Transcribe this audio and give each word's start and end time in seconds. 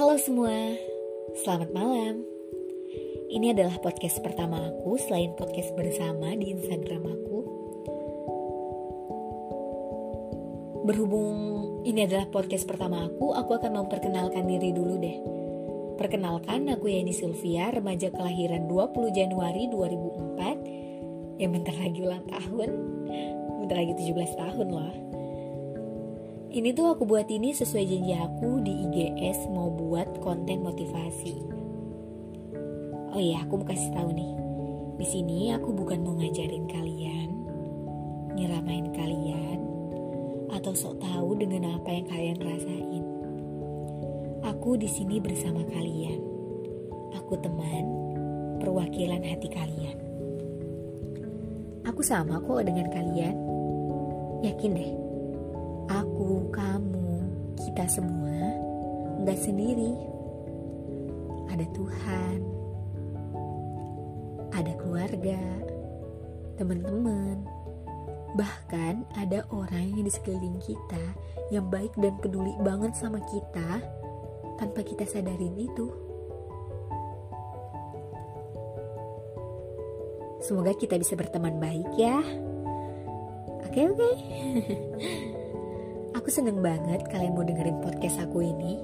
Halo 0.00 0.16
semua, 0.16 0.80
selamat 1.44 1.76
malam. 1.76 2.24
Ini 3.28 3.52
adalah 3.52 3.76
podcast 3.84 4.24
pertama 4.24 4.56
aku 4.56 4.96
selain 4.96 5.36
podcast 5.36 5.76
bersama 5.76 6.32
di 6.40 6.56
Instagram 6.56 7.04
aku. 7.04 7.38
Berhubung 10.88 11.36
ini 11.84 12.08
adalah 12.08 12.32
podcast 12.32 12.64
pertama 12.64 13.12
aku, 13.12 13.36
aku 13.36 13.60
akan 13.60 13.84
memperkenalkan 13.84 14.48
diri 14.48 14.72
dulu 14.72 14.96
deh. 14.96 15.20
Perkenalkan, 16.00 16.72
aku 16.72 16.88
Yani 16.88 17.12
Sylvia, 17.12 17.68
remaja 17.68 18.08
kelahiran 18.08 18.72
20 18.72 19.12
Januari 19.12 19.68
2004 19.68 21.44
yang 21.44 21.52
bentar 21.52 21.76
lagi 21.76 22.00
ulang 22.00 22.24
tahun. 22.24 22.70
Bentar 23.68 23.76
lagi 23.76 23.92
17 24.00 24.16
tahun 24.16 24.68
loh. 24.72 25.09
Ini 26.50 26.74
tuh 26.74 26.90
aku 26.90 27.06
buat 27.06 27.30
ini 27.30 27.54
sesuai 27.54 27.86
janji 27.86 28.10
aku 28.10 28.58
di 28.66 28.74
IGS 28.90 29.46
mau 29.54 29.70
buat 29.70 30.18
konten 30.18 30.66
motivasi. 30.66 31.46
Oh 33.14 33.22
iya, 33.22 33.46
aku 33.46 33.62
mau 33.62 33.70
kasih 33.70 33.94
tahu 33.94 34.10
nih. 34.10 34.34
Di 34.98 35.06
sini 35.06 35.54
aku 35.54 35.70
bukan 35.70 36.02
mau 36.02 36.18
ngajarin 36.18 36.66
kalian, 36.66 37.30
nyeramain 38.34 38.90
kalian, 38.90 39.62
atau 40.50 40.74
sok 40.74 40.98
tahu 40.98 41.38
dengan 41.38 41.78
apa 41.78 41.86
yang 41.86 42.06
kalian 42.10 42.38
rasain. 42.42 43.04
Aku 44.42 44.74
di 44.74 44.90
sini 44.90 45.22
bersama 45.22 45.62
kalian. 45.70 46.18
Aku 47.14 47.38
teman, 47.38 47.86
perwakilan 48.58 49.22
hati 49.22 49.46
kalian. 49.54 50.02
Aku 51.86 52.02
sama 52.02 52.42
kok 52.42 52.66
dengan 52.66 52.90
kalian. 52.90 53.38
Yakin 54.42 54.74
deh 54.74 55.09
aku, 56.20 56.52
kamu, 56.52 57.16
kita 57.56 57.88
semua 57.88 58.44
nggak 59.24 59.40
sendiri. 59.40 59.96
Ada 61.48 61.64
Tuhan, 61.72 62.38
ada 64.52 64.72
keluarga, 64.76 65.40
teman-teman, 66.60 67.40
bahkan 68.36 69.08
ada 69.16 69.48
orang 69.48 69.96
yang 69.96 70.04
di 70.04 70.12
sekeliling 70.12 70.60
kita 70.60 71.00
yang 71.48 71.64
baik 71.72 71.96
dan 71.96 72.12
peduli 72.20 72.52
banget 72.60 72.92
sama 73.00 73.24
kita 73.24 73.80
tanpa 74.60 74.84
kita 74.84 75.08
sadarin 75.08 75.56
itu. 75.56 75.88
Semoga 80.44 80.76
kita 80.76 81.00
bisa 81.00 81.16
berteman 81.16 81.56
baik 81.56 81.88
ya. 81.96 82.20
Oke, 83.64 83.88
oke. 83.88 84.10
Aku 86.20 86.28
seneng 86.28 86.60
banget 86.60 87.00
kalian 87.08 87.32
mau 87.32 87.40
dengerin 87.40 87.80
podcast 87.80 88.20
aku 88.20 88.44
ini. 88.44 88.76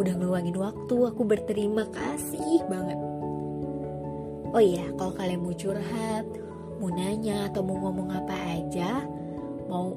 Udah 0.00 0.16
ngeluangin 0.16 0.56
waktu, 0.56 0.96
aku 1.12 1.20
berterima 1.28 1.84
kasih 1.92 2.64
banget. 2.72 2.96
Oh 4.56 4.62
iya, 4.64 4.88
kalau 4.96 5.12
kalian 5.12 5.44
mau 5.44 5.52
curhat, 5.52 6.24
mau 6.80 6.88
nanya 6.88 7.52
atau 7.52 7.60
mau 7.60 7.76
ngomong 7.84 8.16
apa 8.16 8.32
aja, 8.32 9.04
mau 9.68 9.92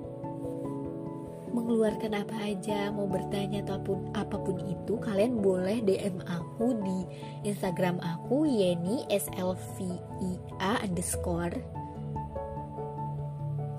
mengeluarkan 1.56 2.20
apa 2.20 2.36
aja, 2.44 2.92
mau 2.92 3.08
bertanya 3.08 3.64
ataupun 3.64 4.12
apa 4.12 4.36
pun 4.36 4.60
itu, 4.68 5.00
kalian 5.00 5.40
boleh 5.40 5.80
DM 5.80 6.20
aku 6.28 6.76
di 6.84 7.08
Instagram 7.48 7.96
aku 8.04 8.44
Yeni 8.44 9.08
SLVIA 9.08 10.84
underscore. 10.84 11.56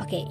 Oke. 0.00 0.24
Okay. 0.24 0.26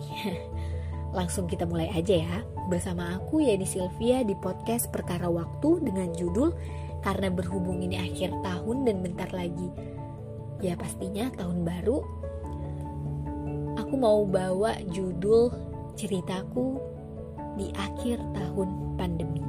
Langsung 1.12 1.48
kita 1.48 1.68
mulai 1.68 1.92
aja 1.92 2.24
ya. 2.24 2.38
Bersama 2.72 3.20
aku 3.20 3.44
Yani 3.44 3.68
Sylvia 3.68 4.24
di 4.24 4.36
podcast 4.40 4.88
Perkara 4.90 5.28
Waktu 5.28 5.84
dengan 5.84 6.16
judul 6.16 6.56
Karena 7.02 7.34
berhubung 7.34 7.82
ini 7.82 7.98
akhir 7.98 8.30
tahun 8.46 8.86
dan 8.86 9.02
bentar 9.02 9.28
lagi 9.34 9.92
ya 10.62 10.78
pastinya 10.78 11.28
tahun 11.34 11.66
baru. 11.66 12.00
Aku 13.82 13.98
mau 13.98 14.24
bawa 14.30 14.78
judul 14.94 15.50
ceritaku 15.98 16.78
di 17.58 17.74
akhir 17.74 18.22
tahun 18.38 18.96
pandemi. 18.96 19.42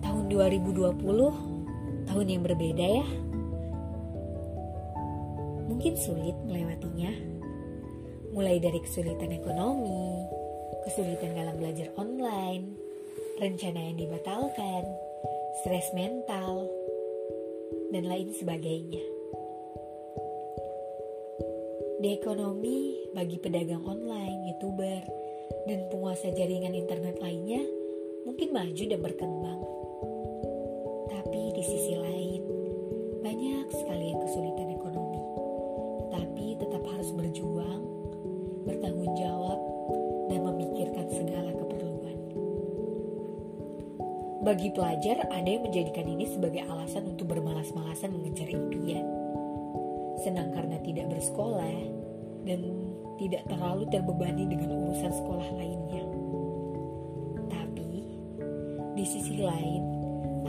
Tahun 0.00 0.24
2020 0.32 2.08
tahun 2.08 2.26
yang 2.26 2.42
berbeda 2.42 2.86
ya. 3.04 3.06
Mungkin 5.68 5.92
sulit 5.96 6.36
melewatinya 6.48 7.12
mulai 8.32 8.56
dari 8.56 8.80
kesulitan 8.80 9.28
ekonomi, 9.28 10.24
kesulitan 10.88 11.36
dalam 11.36 11.52
belajar 11.60 11.92
online, 12.00 12.64
rencana 13.36 13.92
yang 13.92 14.00
dibatalkan, 14.00 14.88
stres 15.60 15.92
mental, 15.92 16.64
dan 17.92 18.08
lain 18.08 18.32
sebagainya. 18.32 19.04
Di 22.00 22.08
ekonomi, 22.16 23.04
bagi 23.12 23.36
pedagang 23.36 23.84
online, 23.84 24.48
youtuber, 24.48 25.00
dan 25.68 25.92
penguasa 25.92 26.32
jaringan 26.32 26.72
internet 26.72 27.20
lainnya, 27.20 27.60
mungkin 28.24 28.48
maju 28.48 28.84
dan 28.88 29.00
berkembang. 29.04 29.60
Tapi 31.12 31.52
di 31.52 31.62
sisi 31.62 31.94
lain, 32.00 32.42
banyak 33.20 33.68
sekali 33.76 34.08
yang 34.08 34.20
kesulitan 34.24 34.72
ekonomi, 34.72 35.20
tapi 36.10 36.46
tetap 36.56 36.82
harus 36.88 37.12
berjuang 37.12 37.91
Bagi 44.42 44.74
pelajar, 44.74 45.22
ada 45.30 45.46
yang 45.46 45.62
menjadikan 45.62 46.02
ini 46.02 46.26
sebagai 46.26 46.66
alasan 46.66 47.14
untuk 47.14 47.30
bermalas-malasan 47.30 48.10
mengejar 48.10 48.50
impian. 48.50 49.06
Senang 50.26 50.50
karena 50.50 50.82
tidak 50.82 51.14
bersekolah 51.14 51.78
dan 52.42 52.60
tidak 53.22 53.46
terlalu 53.46 53.86
terbebani 53.94 54.50
dengan 54.50 54.74
urusan 54.82 55.14
sekolah 55.14 55.48
lainnya. 55.54 56.02
Tapi, 57.54 57.90
di 58.98 59.04
sisi 59.06 59.38
lain, 59.38 59.82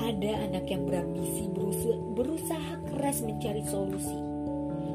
ada 0.01 0.41
anak 0.41 0.65
yang 0.65 0.89
berambisi 0.89 1.45
berusaha, 2.17 2.73
keras 2.89 3.21
mencari 3.21 3.61
solusi 3.69 4.33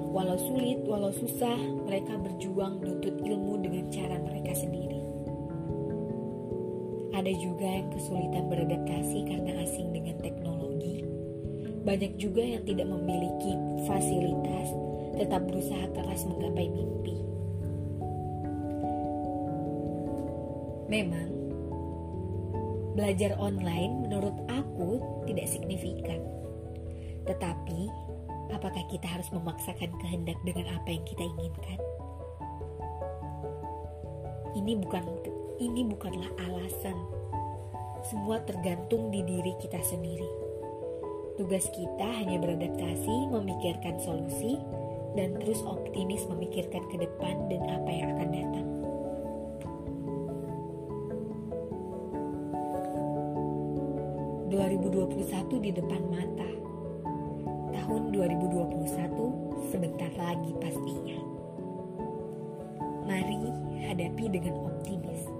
Walau 0.08 0.40
sulit, 0.40 0.80
walau 0.88 1.12
susah, 1.12 1.60
mereka 1.84 2.16
berjuang 2.16 2.80
menuntut 2.80 3.12
ilmu 3.20 3.60
dengan 3.60 3.92
cara 3.92 4.16
mereka 4.16 4.56
sendiri. 4.56 4.77
Ada 7.18 7.34
juga 7.34 7.66
yang 7.66 7.90
kesulitan 7.90 8.46
beradaptasi 8.46 9.26
karena 9.26 9.58
asing 9.66 9.90
dengan 9.90 10.22
teknologi. 10.22 11.02
Banyak 11.82 12.14
juga 12.14 12.46
yang 12.46 12.62
tidak 12.62 12.86
memiliki 12.86 13.58
fasilitas, 13.90 14.70
tetap 15.18 15.42
berusaha 15.50 15.82
keras 15.98 16.22
menggapai 16.30 16.70
mimpi. 16.70 17.18
Memang, 20.86 21.28
belajar 22.94 23.34
online 23.42 24.06
menurut 24.06 24.38
aku 24.46 25.02
tidak 25.26 25.50
signifikan. 25.50 26.22
Tetapi, 27.26 28.08
Apakah 28.48 28.80
kita 28.88 29.04
harus 29.04 29.28
memaksakan 29.28 29.92
kehendak 30.00 30.40
dengan 30.40 30.72
apa 30.72 30.88
yang 30.88 31.04
kita 31.04 31.20
inginkan? 31.20 31.78
Ini 34.56 34.72
bukan 34.80 35.04
ini 35.58 35.82
bukanlah 35.82 36.30
alasan. 36.46 36.94
Semua 38.06 38.38
tergantung 38.46 39.10
di 39.10 39.26
diri 39.26 39.58
kita 39.58 39.82
sendiri. 39.82 40.30
Tugas 41.34 41.66
kita 41.74 42.06
hanya 42.22 42.38
beradaptasi, 42.38 43.30
memikirkan 43.30 43.98
solusi, 44.02 44.58
dan 45.18 45.34
terus 45.42 45.62
optimis 45.66 46.26
memikirkan 46.30 46.82
ke 46.90 46.96
depan 46.98 47.34
dan 47.50 47.62
apa 47.66 47.90
yang 47.90 48.08
akan 48.14 48.30
datang. 48.30 48.68
...2021 54.48 55.60
di 55.60 55.70
depan 55.70 56.02
mata 56.10 56.50
tahun 57.70 58.10
2021 58.10 59.70
sebentar 59.70 60.10
lagi 60.18 60.50
pastinya. 60.58 61.18
Mari 63.06 63.54
hadapi 63.86 64.24
dengan 64.32 64.54
optimis. 64.66 65.37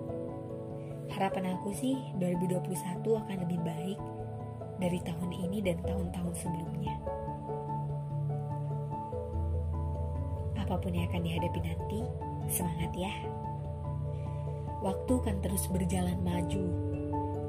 Harapan 1.19 1.59
aku 1.59 1.75
sih 1.75 1.99
2021 2.23 3.03
akan 3.03 3.37
lebih 3.43 3.59
baik 3.67 3.99
dari 4.79 5.03
tahun 5.03 5.35
ini 5.35 5.59
dan 5.67 5.83
tahun-tahun 5.83 6.31
sebelumnya. 6.39 6.95
Apa 10.63 10.79
pun 10.79 10.95
yang 10.95 11.11
akan 11.11 11.27
dihadapi 11.27 11.59
nanti, 11.59 12.07
semangat 12.47 12.95
ya. 12.95 13.11
Waktu 14.79 15.13
akan 15.19 15.43
terus 15.43 15.67
berjalan 15.67 16.23
maju, 16.23 16.65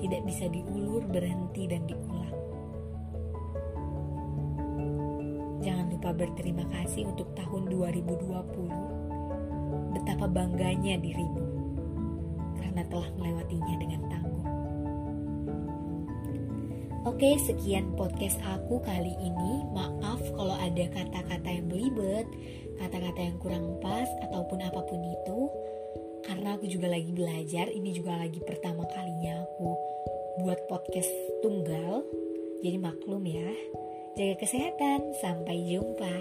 tidak 0.02 0.26
bisa 0.26 0.50
diulur, 0.50 1.06
berhenti, 1.06 1.70
dan 1.70 1.86
diulang. 1.86 2.38
Jangan 5.62 5.94
lupa 5.94 6.10
berterima 6.18 6.66
kasih 6.74 7.06
untuk 7.06 7.38
tahun 7.38 7.70
2020. 7.70 9.94
Betapa 9.94 10.26
bangganya 10.26 10.98
dirimu 10.98 11.49
karena 12.60 12.84
telah 12.92 13.10
melewatinya 13.16 13.76
dengan 13.80 14.02
tangguh. 14.12 14.48
Oke, 17.08 17.40
sekian 17.42 17.96
podcast 17.96 18.38
aku 18.44 18.84
kali 18.84 19.16
ini. 19.24 19.66
Maaf 19.72 20.20
kalau 20.36 20.54
ada 20.54 20.86
kata-kata 20.92 21.48
yang 21.48 21.72
belibet, 21.72 22.28
kata-kata 22.76 23.20
yang 23.24 23.38
kurang 23.40 23.80
pas, 23.80 24.08
ataupun 24.28 24.60
apa 24.62 24.84
pun 24.84 25.00
itu. 25.00 25.40
Karena 26.28 26.60
aku 26.60 26.68
juga 26.68 26.92
lagi 26.92 27.10
belajar, 27.16 27.72
ini 27.72 27.96
juga 27.96 28.20
lagi 28.20 28.44
pertama 28.44 28.84
kalinya 28.92 29.48
aku 29.48 29.70
buat 30.44 30.60
podcast 30.68 31.10
tunggal. 31.40 32.04
Jadi 32.60 32.78
maklum 32.78 33.24
ya. 33.24 33.48
Jaga 34.20 34.36
kesehatan, 34.44 35.16
sampai 35.24 35.56
jumpa. 35.72 36.16